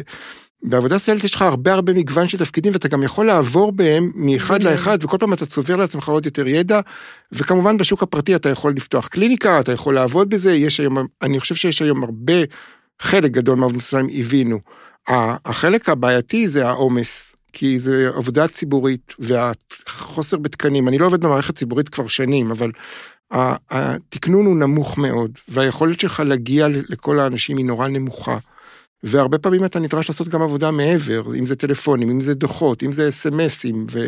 [0.63, 4.63] בעבודה סוציאלית יש לך הרבה הרבה מגוון של תפקידים, ואתה גם יכול לעבור בהם מאחד
[4.63, 6.79] לאחד, וכל פעם אתה צובר לעצמך עוד יותר ידע,
[7.31, 11.55] וכמובן בשוק הפרטי אתה יכול לפתוח קליניקה, אתה יכול לעבוד בזה, יש היום, אני חושב
[11.55, 12.33] שיש היום הרבה,
[13.01, 14.59] חלק גדול מהעובדים הסוציאליים הבינו.
[15.09, 20.87] החלק הבעייתי זה העומס, כי זה עבודה ציבורית והחוסר בתקנים.
[20.87, 22.71] אני לא עובד במערכת ציבורית כבר שנים, אבל
[23.31, 28.37] התקנון הוא נמוך מאוד, והיכולת שלך להגיע לכל האנשים היא נורא נמוכה.
[29.03, 32.93] והרבה פעמים אתה נדרש לעשות גם עבודה מעבר, אם זה טלפונים, אם זה דוחות, אם
[32.93, 34.07] זה אס.אם.אסים, ו...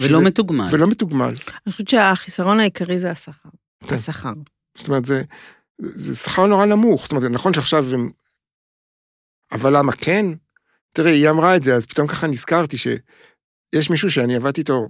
[0.00, 0.66] ולא שזה- מתוגמל.
[0.70, 1.34] ולא מתוגמל.
[1.66, 3.48] אני חושבת שהחיסרון העיקרי זה השכר.
[3.88, 3.94] כן.
[3.94, 4.32] השכר.
[4.74, 5.22] זאת אומרת, זה,
[5.82, 7.02] זה שכר נורא נמוך.
[7.02, 8.08] זאת אומרת, נכון שעכשיו הם...
[9.52, 10.26] אבל למה כן?
[10.92, 14.88] תראי, היא אמרה את זה, אז פתאום ככה נזכרתי שיש מישהו שאני עבדתי איתו,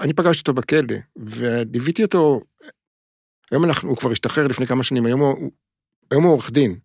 [0.00, 2.40] אני פגשתי אותו בכלא, וליוויתי אותו,
[3.50, 5.50] היום אנחנו, הוא כבר השתחרר לפני כמה שנים, היום הוא,
[6.10, 6.78] היום הוא עורך דין.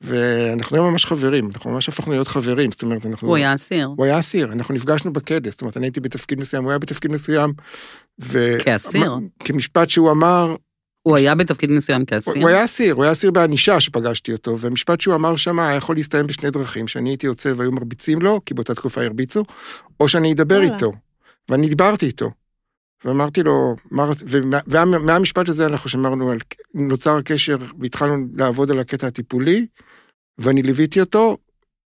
[0.00, 3.28] ואנחנו היום ממש חברים, אנחנו ממש הפכנו להיות חברים, זאת אומרת, אנחנו...
[3.28, 3.86] הוא היה אסיר.
[3.96, 7.12] הוא היה אסיר, אנחנו נפגשנו בכלא, זאת אומרת, אני הייתי בתפקיד מסוים, הוא היה בתפקיד
[7.12, 7.52] מסוים,
[8.22, 8.56] ו...
[8.64, 9.14] כאסיר?
[9.38, 10.54] כמשפט שהוא אמר,
[11.02, 12.34] הוא היה בתפקיד מסוים כאסיר?
[12.42, 15.96] הוא היה אסיר, הוא היה אסיר בענישה שפגשתי אותו, ומשפט שהוא אמר שם היה יכול
[15.96, 19.44] להסתיים בשני דרכים, שאני הייתי יוצא והיו מרביצים לו, כי באותה תקופה הרביצו,
[20.00, 20.62] או שאני אדבר.
[20.62, 20.92] איתו.
[21.48, 22.30] ואני דיברתי איתו.
[23.04, 26.38] ואמרתי לו, מה רצ- ומה- ומה- מהמשפט הזה אנחנו שמרנו על,
[26.74, 29.66] נוצר קשר והתחלנו לעבוד על הקטע הטיפולי,
[30.38, 31.36] ואני ליוויתי אותו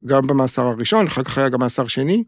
[0.07, 2.25] גם במאסר הראשון, אחר כך היה גם מאסר שני,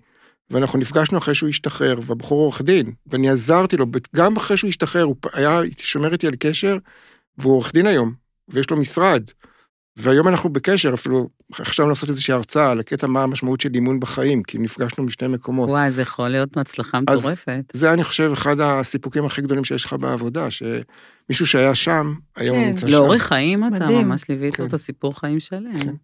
[0.50, 5.02] ואנחנו נפגשנו אחרי שהוא השתחרר, והבחור עורך דין, ואני עזרתי לו, גם אחרי שהוא השתחרר,
[5.02, 6.76] הוא היה שומר איתי על קשר,
[7.38, 8.12] והוא עורך דין היום,
[8.48, 9.22] ויש לו משרד.
[9.96, 14.42] והיום אנחנו בקשר, אפילו חשבנו לעשות איזושהי הרצאה על הקטע מה המשמעות של אימון בחיים,
[14.42, 15.68] כי נפגשנו משני מקומות.
[15.68, 17.72] וואי, זה יכול להיות הצלחה מטורפת.
[17.72, 22.68] זה, אני חושב, אחד הסיפוקים הכי גדולים שיש לך בעבודה, שמישהו שהיה שם, היום כן.
[22.68, 22.92] נמצא שם.
[22.92, 24.08] לאורך חיים אתה מדהים.
[24.08, 24.62] ממש ליווית כן.
[24.62, 25.78] אותו סיפור חיים שלם.
[25.78, 25.94] כן.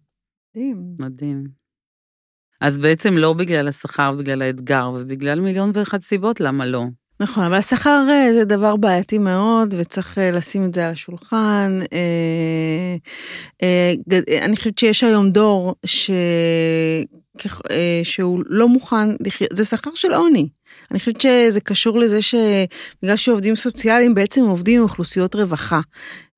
[0.55, 0.95] מדהים.
[0.99, 1.60] מדהים.
[2.61, 6.83] אז בעצם לא בגלל השכר, בגלל האתגר, ובגלל מיליון ואחת סיבות, למה לא?
[7.19, 11.79] נכון, אבל השכר אה, זה דבר בעייתי מאוד, וצריך אה, לשים את זה על השולחן.
[11.93, 12.95] אה,
[14.41, 16.11] אני חושבת שיש היום דור ש...
[18.03, 20.49] שהוא לא מוכן לחיות, זה שכר של עוני.
[20.91, 25.79] אני חושבת שזה קשור לזה שבגלל שעובדים סוציאליים בעצם עובדים עם אוכלוסיות רווחה.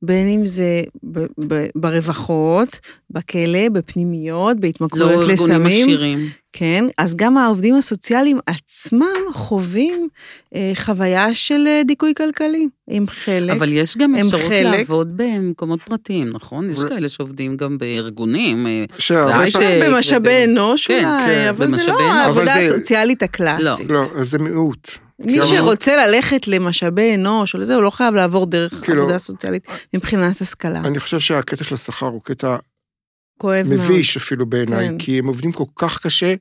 [0.05, 2.79] בין אם זה ב- ב- ברווחות,
[3.11, 5.65] בכלא, בפנימיות, לא בהתמכרויות ארגונים לסמים.
[5.87, 6.19] עשירים.
[6.53, 10.07] כן, אז גם העובדים הסוציאליים עצמם חווים
[10.55, 13.55] אה, חוויה של אה, דיכוי כלכלי, עם חלק.
[13.57, 14.77] אבל יש גם הם אפשרות חלק.
[14.79, 16.69] לעבוד במקומות פרטיים, נכון?
[16.69, 18.67] יש אבל- כאלה שעובדים גם בארגונים.
[18.67, 22.01] אה, שהרבה בהייטק, פעמים- במשאבי אנוש כן, אולי, כן, אבל זה לא.
[22.13, 23.89] העבודה זה- הסוציאלית הקלאסית.
[23.89, 24.89] לא, אז זה מיעוט.
[25.19, 29.67] מי שרוצה ללכת למשאבי אנוש או לזה, הוא לא חייב לעבור דרך כאילו- עבודה סוציאלית
[29.93, 30.79] מבחינת השכלה.
[30.79, 32.57] אני חושב שהקטע של השכר הוא קטע
[33.37, 33.79] כואב מאוד.
[33.79, 34.97] מביש אפילו בעיניי, כן.
[34.97, 36.33] כי הם עובדים כל כך קשה,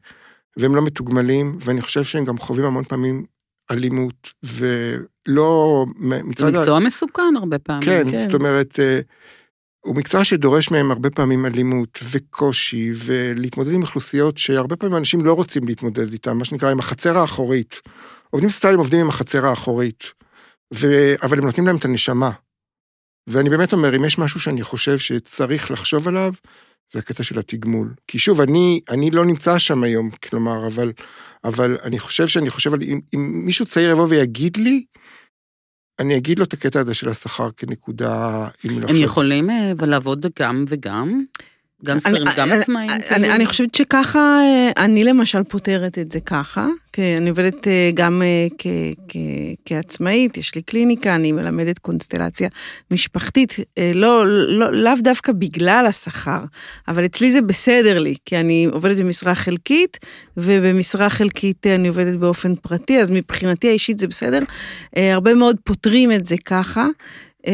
[0.56, 3.24] והם לא מתוגמלים, ואני חושב שהם גם חווים המון פעמים
[3.70, 5.84] אלימות, ולא...
[6.10, 7.82] זה מצד ה- מקצוע מסוכן הרבה פעמים.
[7.82, 8.18] כן, כן.
[8.18, 9.00] זאת אומרת, אה,
[9.80, 15.32] הוא מקצוע שדורש מהם הרבה פעמים אלימות וקושי, ולהתמודד עם אוכלוסיות שהרבה פעמים אנשים לא
[15.32, 17.80] רוצים להתמודד איתם, מה שנקרא עם החצר האחורית.
[18.32, 20.12] עובדים סוציאליים עובדים עם החצר האחורית,
[20.74, 20.86] ו...
[21.22, 22.30] אבל הם נותנים להם את הנשמה.
[23.26, 26.34] ואני באמת אומר, אם יש משהו שאני חושב שצריך לחשוב עליו,
[26.92, 27.94] זה הקטע של התגמול.
[28.06, 30.92] כי שוב, אני, אני לא נמצא שם היום, כלומר, אבל,
[31.44, 32.82] אבל אני חושב שאני חושב על...
[32.82, 34.84] אם, אם מישהו צעיר יבוא ויגיד לי,
[36.00, 39.00] אני אגיד לו את הקטע הזה של השכר כנקודה, אם הם לחשוב.
[39.00, 41.24] יכולים אבל לעבוד גם וגם?
[41.84, 42.90] גם שכירים, גם אני- עצמאים?
[42.90, 43.34] אני, כאילו?
[43.34, 48.22] אני חושבת שככה, אה, אני למשל פותרת את זה ככה, כי אני עובדת אה, גם
[48.22, 48.66] אה, כ,
[49.08, 49.16] כ,
[49.64, 52.48] כעצמאית, יש לי קליניקה, אני מלמדת קונסטלציה
[52.90, 56.40] משפחתית, אה, לא, לא, לאו דווקא בגלל השכר,
[56.88, 59.98] אבל אצלי זה בסדר לי, כי אני עובדת במשרה חלקית,
[60.36, 64.40] ובמשרה חלקית אה, אני עובדת באופן פרטי, אז מבחינתי האישית זה בסדר.
[64.96, 66.86] אה, הרבה מאוד פותרים את זה ככה.
[67.46, 67.52] אה,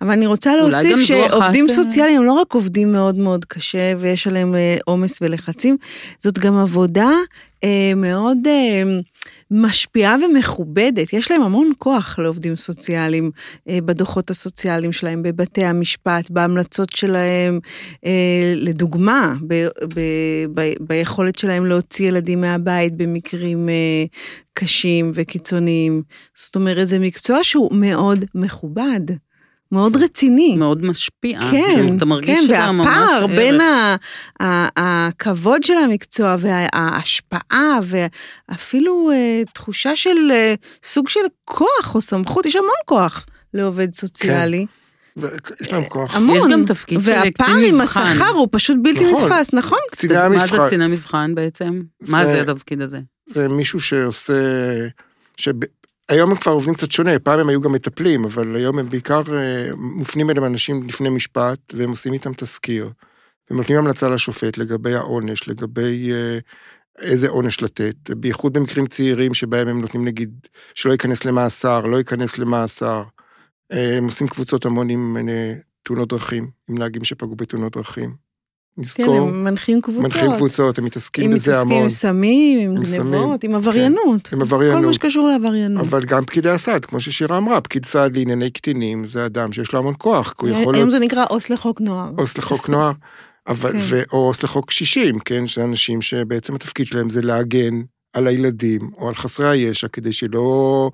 [0.00, 3.92] אבל אני רוצה להוסיף אחת, שעובדים אה, סוציאליים הם לא רק עובדים מאוד מאוד קשה
[3.98, 5.76] ויש עליהם אה, עומס ולחצים,
[6.20, 7.10] זאת גם עבודה
[7.64, 8.82] אה, מאוד אה,
[9.50, 11.12] משפיעה ומכובדת.
[11.12, 13.30] יש להם המון כוח לעובדים סוציאליים
[13.68, 17.60] אה, בדוחות הסוציאליים שלהם, בבתי המשפט, בהמלצות שלהם,
[18.06, 20.00] אה, לדוגמה, ב, ב,
[20.54, 24.04] ב, ביכולת שלהם להוציא ילדים מהבית במקרים אה,
[24.54, 26.02] קשים וקיצוניים.
[26.36, 29.00] זאת אומרת, זה מקצוע שהוא מאוד מכובד.
[29.72, 30.54] מאוד רציני.
[30.56, 31.40] מאוד משפיע.
[31.40, 33.26] כן, כאילו, אתה מרגיש כן, ממש והפער.
[33.26, 33.96] בין ה-
[34.42, 40.54] ה- הכבוד של המקצוע וההשפעה ואפילו אה, תחושה של אה,
[40.84, 44.66] סוג של כוח או סמכות, יש המון כוח לעובד סוציאלי.
[45.16, 46.16] ויש להם כוח.
[46.16, 46.36] המון.
[46.36, 48.00] יש גם תפקיד של קצין עם מבחן.
[48.02, 49.24] השכר הוא פשוט בלתי נכון.
[49.32, 49.78] נתפס, נכון?
[49.90, 51.82] קציני אז מה זה המבחן, קציני מבחן בעצם?
[52.08, 52.98] מה זה- זה התפקיד הזה?
[53.26, 54.32] זה מישהו שעושה...
[56.08, 59.22] היום הם כבר עובדים קצת שונה, פעם הם היו גם מטפלים, אבל היום הם בעיקר
[59.36, 62.90] אה, מופנים אליהם אנשים לפני משפט, והם עושים איתם תזכיר.
[63.50, 66.38] הם נותנים המלצה לשופט לגבי העונש, לגבי אה,
[66.98, 72.38] איזה עונש לתת, בייחוד במקרים צעירים שבהם הם נותנים נגיד שלא ייכנס למאסר, לא ייכנס
[72.38, 73.02] למאסר.
[73.72, 75.16] אה, הם עושים קבוצות המון עם
[75.82, 78.27] תאונות דרכים, עם נהגים שפגעו בתאונות דרכים.
[78.78, 79.16] כן, נזכור.
[79.16, 80.02] הם מנחים קבוצות.
[80.02, 81.82] מנחים קבוצות, הם מתעסקים בזה מתעסקים המון.
[81.82, 84.32] עם סמים, עם עם סמים, גנבות, עם עבריינות.
[84.32, 84.94] עם כל מה עבריינות.
[84.94, 85.86] שקשור לעבריינות.
[85.86, 89.78] אבל גם פקידי הסעד, כמו ששירה אמרה, פקיד סעד לענייני קטינים זה אדם שיש לו
[89.78, 92.10] המון כוח, כי הוא יכול היום זה נקרא עו"ס לחוק נוער.
[92.16, 92.92] עו"ס לחוק נוער,
[93.48, 94.02] אבל, כן.
[94.12, 97.80] או עו"ס לחוק קשישים, כן, שזה אנשים שבעצם התפקיד שלהם זה להגן
[98.12, 100.90] על הילדים או על חסרי הישע, כדי שלא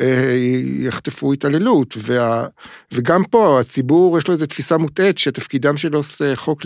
[0.00, 0.34] אה,
[0.78, 1.94] יחטפו התעללות.
[1.98, 2.46] וה,
[2.92, 6.62] וגם פה, הציבור, יש לו איזו תפיסה מוטעית, שתפקידם של עו"ס אה, חוק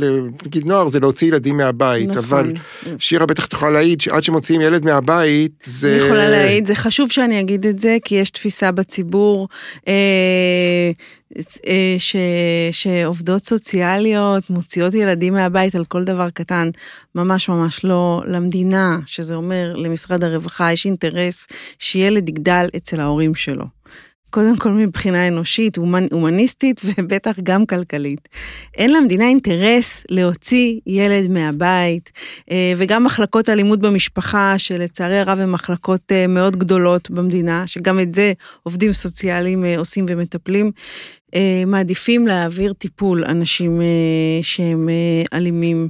[0.46, 2.18] נגיד נוער זה להוציא ילדים מהבית, נכון.
[2.18, 2.52] אבל
[2.98, 5.96] שירה בטח תוכל להעיד שעד שמוציאים ילד מהבית, זה...
[5.96, 9.48] אני יכולה להעיד, זה חשוב שאני אגיד את זה, כי יש תפיסה בציבור
[9.88, 10.90] אה,
[11.98, 12.16] ש,
[12.72, 16.70] שעובדות סוציאליות מוציאות ילדים מהבית על כל דבר קטן,
[17.14, 21.46] ממש ממש לא למדינה, שזה אומר למשרד הרווחה, יש אינטרס
[21.78, 23.64] שילד יגדל אצל ההורים שלו.
[24.32, 28.28] קודם כל מבחינה אנושית, הומנ, הומניסטית ובטח גם כלכלית.
[28.76, 32.12] אין למדינה אינטרס להוציא ילד מהבית,
[32.50, 38.14] אה, וגם מחלקות אלימות במשפחה, שלצערי הרב הן מחלקות אה, מאוד גדולות במדינה, שגם את
[38.14, 41.21] זה עובדים סוציאליים אה, עושים ומטפלים, אה,
[41.66, 45.88] מעדיפים להעביר טיפול אנשים אה, שהם אה, אלימים.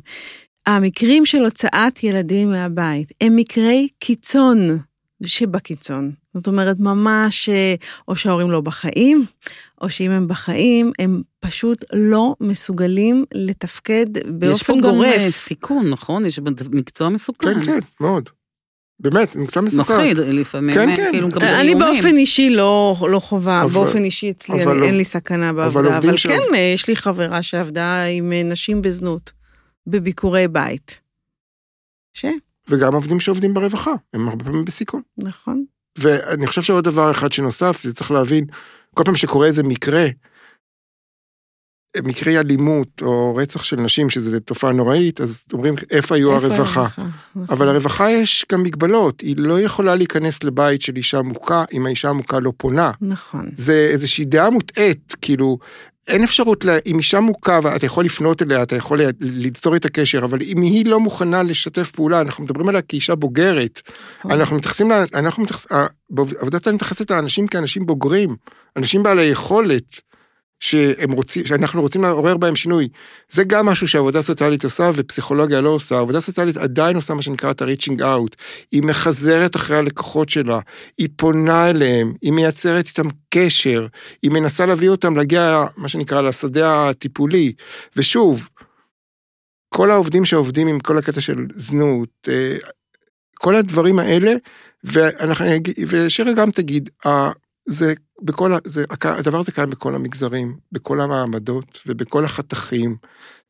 [0.66, 4.78] המקרים של הוצאת ילדים מהבית הם מקרי קיצון
[5.26, 6.12] שבקיצון.
[6.34, 7.74] זאת אומרת, ממש, אה,
[8.08, 9.24] או שההורים לא בחיים,
[9.80, 15.30] או שאם הם בחיים, הם פשוט לא מסוגלים לתפקד יש פה באופן גם אה, גורף.
[15.30, 16.26] סיכון, נכון?
[16.26, 16.38] יש
[16.72, 17.60] מקצוע מסוכן.
[17.60, 18.28] כן, כן, מאוד.
[19.00, 19.94] באמת, מקצוע מסוכן.
[19.94, 21.08] מפחיד, לפעמים, כן, אה, כן.
[21.12, 21.78] כאילו מקבל אני איומים.
[21.78, 25.50] באופן אישי לא, לא חווה, אבל- באופן אישי אצלי אבל אני, אין עוב- לי סכנה
[25.50, 29.32] אבל בעבודה, עובדים אבל שם- כן, אה, יש לי חברה שעבדה עם אה, נשים בזנות,
[29.86, 31.00] בביקורי בית.
[32.12, 32.24] ש...
[32.68, 35.02] וגם עובדים שעובדים ברווחה, הם הרבה פעמים בסיכון.
[35.18, 35.64] נכון.
[35.98, 38.44] ואני חושב שעוד דבר אחד שנוסף, זה צריך להבין,
[38.94, 40.06] כל פעם שקורה איזה מקרה,
[42.04, 46.86] מקרי אלימות או רצח של נשים, שזו תופעה נוראית, אז אומרים, איפה היו איפה הרווחה?
[46.98, 47.10] נכון.
[47.48, 52.08] אבל לרווחה יש גם מגבלות, היא לא יכולה להיכנס לבית של אישה מוכה, אם האישה
[52.08, 52.90] המוכה לא פונה.
[53.00, 53.50] נכון.
[53.54, 55.58] זה איזושהי דעה מוטעית, כאילו,
[56.08, 60.24] אין אפשרות, לה, אם אישה מוכה ואתה יכול לפנות אליה, אתה יכול ליצור את הקשר,
[60.24, 63.80] אבל אם היא לא מוכנה לשתף פעולה, אנחנו מדברים עליה כאישה בוגרת,
[64.24, 65.76] אנחנו מתייחסים, אנחנו מתייחסים,
[66.16, 68.36] עבודת סוציאלית מתייחסת לאנשים כאנשים בוגרים,
[68.76, 70.00] אנשים בעלי יכולת,
[70.62, 72.88] שהם רוצים, שאנחנו רוצים לעורר בהם שינוי.
[73.28, 75.98] זה גם משהו שעבודה סוציאלית עושה ופסיכולוגיה לא עושה.
[75.98, 78.36] עבודה סוציאלית עדיין עושה מה שנקרא את ה-reaching out.
[78.72, 80.60] היא מחזרת אחרי הלקוחות שלה,
[80.98, 83.86] היא פונה אליהם, היא מייצרת איתם קשר,
[84.22, 87.52] היא מנסה להביא אותם להגיע, מה שנקרא, לשדה הטיפולי.
[87.96, 88.48] ושוב,
[89.68, 92.56] כל העובדים שעובדים עם כל הקטע של זנות, אה,
[93.34, 94.32] כל הדברים האלה,
[94.84, 95.46] ואנחנו,
[95.88, 96.90] ושירה גם תגיד,
[97.66, 102.96] זה בכל, זה, הדבר הזה קיים בכל המגזרים, בכל המעמדות ובכל החתכים.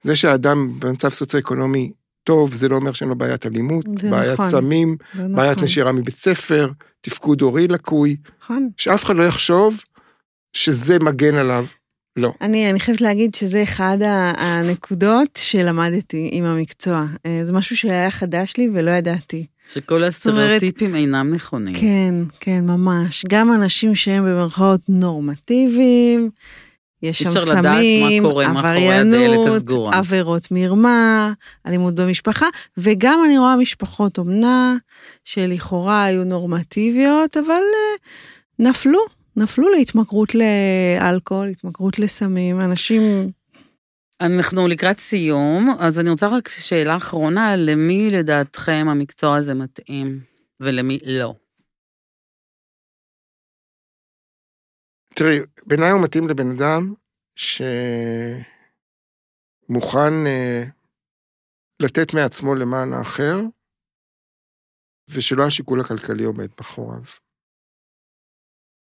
[0.02, 1.92] זה שהאדם במצב סוציו-אקונומי
[2.24, 4.50] טוב, זה לא אומר שאין לו בעיית אלימות, בעיית נכון.
[4.50, 5.36] סמים, זה נכון.
[5.36, 6.70] בעיית נשירה מבית ספר,
[7.00, 8.68] תפקוד הורי לקוי, נכון.
[8.76, 9.82] שאף אחד לא יחשוב
[10.52, 11.66] שזה מגן עליו.
[12.16, 12.32] לא.
[12.40, 13.98] אני, אני חייבת להגיד שזה אחד
[14.36, 17.04] הנקודות שלמדתי עם המקצוע.
[17.26, 19.46] אה, זה משהו שהיה חדש לי ולא ידעתי.
[19.68, 21.74] שכל אומרת- הסטריאוטיפים אינם נכונים.
[21.74, 23.24] כן, כן, ממש.
[23.28, 26.30] גם אנשים שהם במרכאות נורמטיביים,
[27.02, 29.46] יש שם סמים, עבריינות.
[29.92, 31.32] עבירות מרמה,
[31.66, 32.46] אלימות במשפחה,
[32.76, 34.76] וגם אני רואה משפחות אומנה
[35.24, 37.96] שלכאורה היו נורמטיביות, אבל אה,
[38.58, 38.98] נפלו,
[39.36, 43.30] נפלו להתמכרות לאלכוהול, התמכרות לסמים, אנשים...
[44.26, 50.20] אנחנו לקראת סיום, אז אני רוצה רק שאלה אחרונה, למי לדעתכם המקצוע הזה מתאים
[50.60, 51.34] ולמי לא?
[55.14, 56.94] תראי, בעיניי הוא מתאים לבן אדם
[57.36, 57.76] שמוכן
[60.26, 60.62] אה,
[61.82, 63.40] לתת מעצמו למען האחר,
[65.10, 67.02] ושלא השיקול הכלכלי עומד מאחוריו.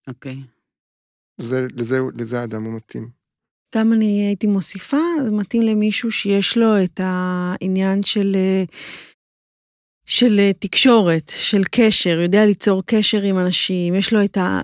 [0.08, 0.36] אוקיי.
[1.38, 3.21] זה, לזה, לזה האדם הוא מתאים.
[3.76, 8.64] גם אני הייתי מוסיפה, זה מתאים למישהו שיש לו את העניין של, אה,
[10.06, 14.62] של אה, תקשורת, של קשר, יודע ליצור קשר עם אנשים, יש לו את ה...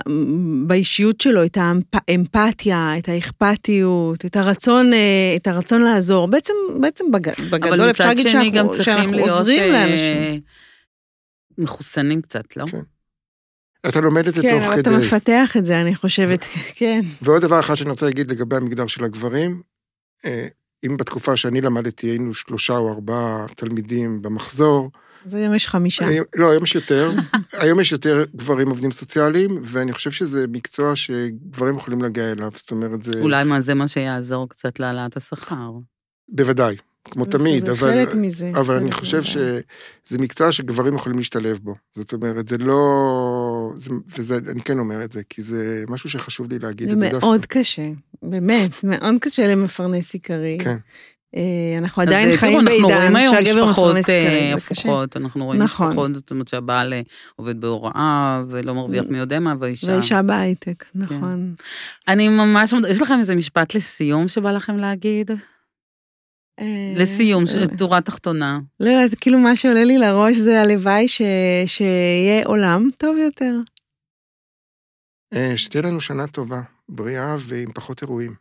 [0.68, 1.58] באישיות שלו את
[1.94, 6.28] האמפתיה, את האכפתיות, את הרצון, אה, את הרצון לעזור.
[6.28, 10.42] בעצם, בעצם בג, בגדול אבל אפשר להגיד שאנחנו, צריכים שאנחנו עוזרים אה, לאנשים.
[11.58, 12.66] מחוסנים קצת, לא?
[12.66, 12.97] כן.
[13.90, 15.00] אתה לומד את זה כן, תוך אבל אתה כדי.
[15.00, 16.46] מפתח את זה, אני חושבת,
[16.80, 17.02] כן.
[17.22, 19.62] ועוד דבר אחד שאני רוצה להגיד לגבי המגדר של הגברים,
[20.26, 20.48] אה,
[20.86, 24.92] אם בתקופה שאני למדתי היינו שלושה או ארבעה תלמידים במחזור,
[25.26, 26.08] אז היום יש חמישה.
[26.08, 27.12] היום, לא, היום יש יותר,
[27.62, 32.72] היום יש יותר גברים עובדים סוציאליים, ואני חושב שזה מקצוע שגברים יכולים להגיע אליו, זאת
[32.72, 33.22] אומרת, זה...
[33.22, 35.72] אולי מה זה מה שיעזור קצת להעלאת השכר.
[36.30, 36.76] בוודאי,
[37.12, 37.92] כמו תמיד, זה אבל...
[37.92, 38.52] חלק מזה.
[38.56, 39.62] אבל אני חלק חושב מזה.
[40.06, 41.76] שזה מקצוע שגברים יכולים להשתלב בו.
[41.96, 43.72] זאת אומרת, זה לא...
[43.76, 47.06] זה, וזה, אני כן אומר את זה, כי זה משהו שחשוב לי להגיד את זה
[47.06, 47.26] זה דווקא.
[47.26, 47.90] מאוד קשה,
[48.22, 50.58] באמת, מאוד קשה למפרנס עיקרי.
[50.62, 50.78] כן.
[51.36, 54.82] אה, אנחנו עדיין אז, חיים בעידן שהגבר מפרנס אה, עיקרי, זה קשה.
[54.82, 55.88] הפוכות, אנחנו רואים נכון.
[55.88, 57.02] משפחות, זאת אומרת שהבעל אה,
[57.36, 59.88] עובד בהוראה ולא מרוויח מי יודע מה, והאישה...
[59.88, 61.00] והאישה בהייטק, כן.
[61.00, 61.54] נכון.
[62.08, 65.32] אני ממש, יש לכם איזה משפט לסיום שבא לכם להגיד?
[66.60, 66.66] אה,
[66.96, 68.60] לסיום, אה, ש- תורה תחתונה.
[68.80, 71.22] לא יודעת, כאילו מה שעולה לי לראש זה הלוואי ש-
[71.66, 73.54] שיהיה עולם טוב יותר.
[75.34, 78.36] אה, שתהיה לנו שנה טובה, בריאה ועם פחות אירועים.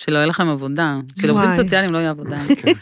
[0.00, 1.52] שלא יהיה לכם עבודה, שלעובדים.
[1.52, 2.38] סוציאליים לא יהיה עבודה.
[2.62, 2.72] כן.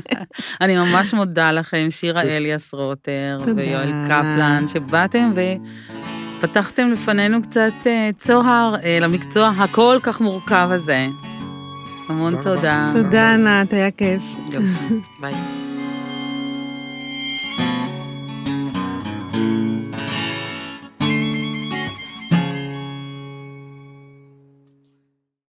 [0.60, 2.22] אני ממש מודה לכם, שירה.
[2.22, 3.40] אליאס רוטר.
[3.56, 5.32] ויואל קפלן, שבאתם
[6.38, 11.06] ופתחתם לפנינו קצת אה, צוהר למקצוע הכל כך מורכב הזה.
[12.08, 12.86] המון תודה.
[12.92, 13.02] תודה.
[13.02, 14.22] תודה, ענת, היה כיף.
[14.50, 15.34] יופי, ביי.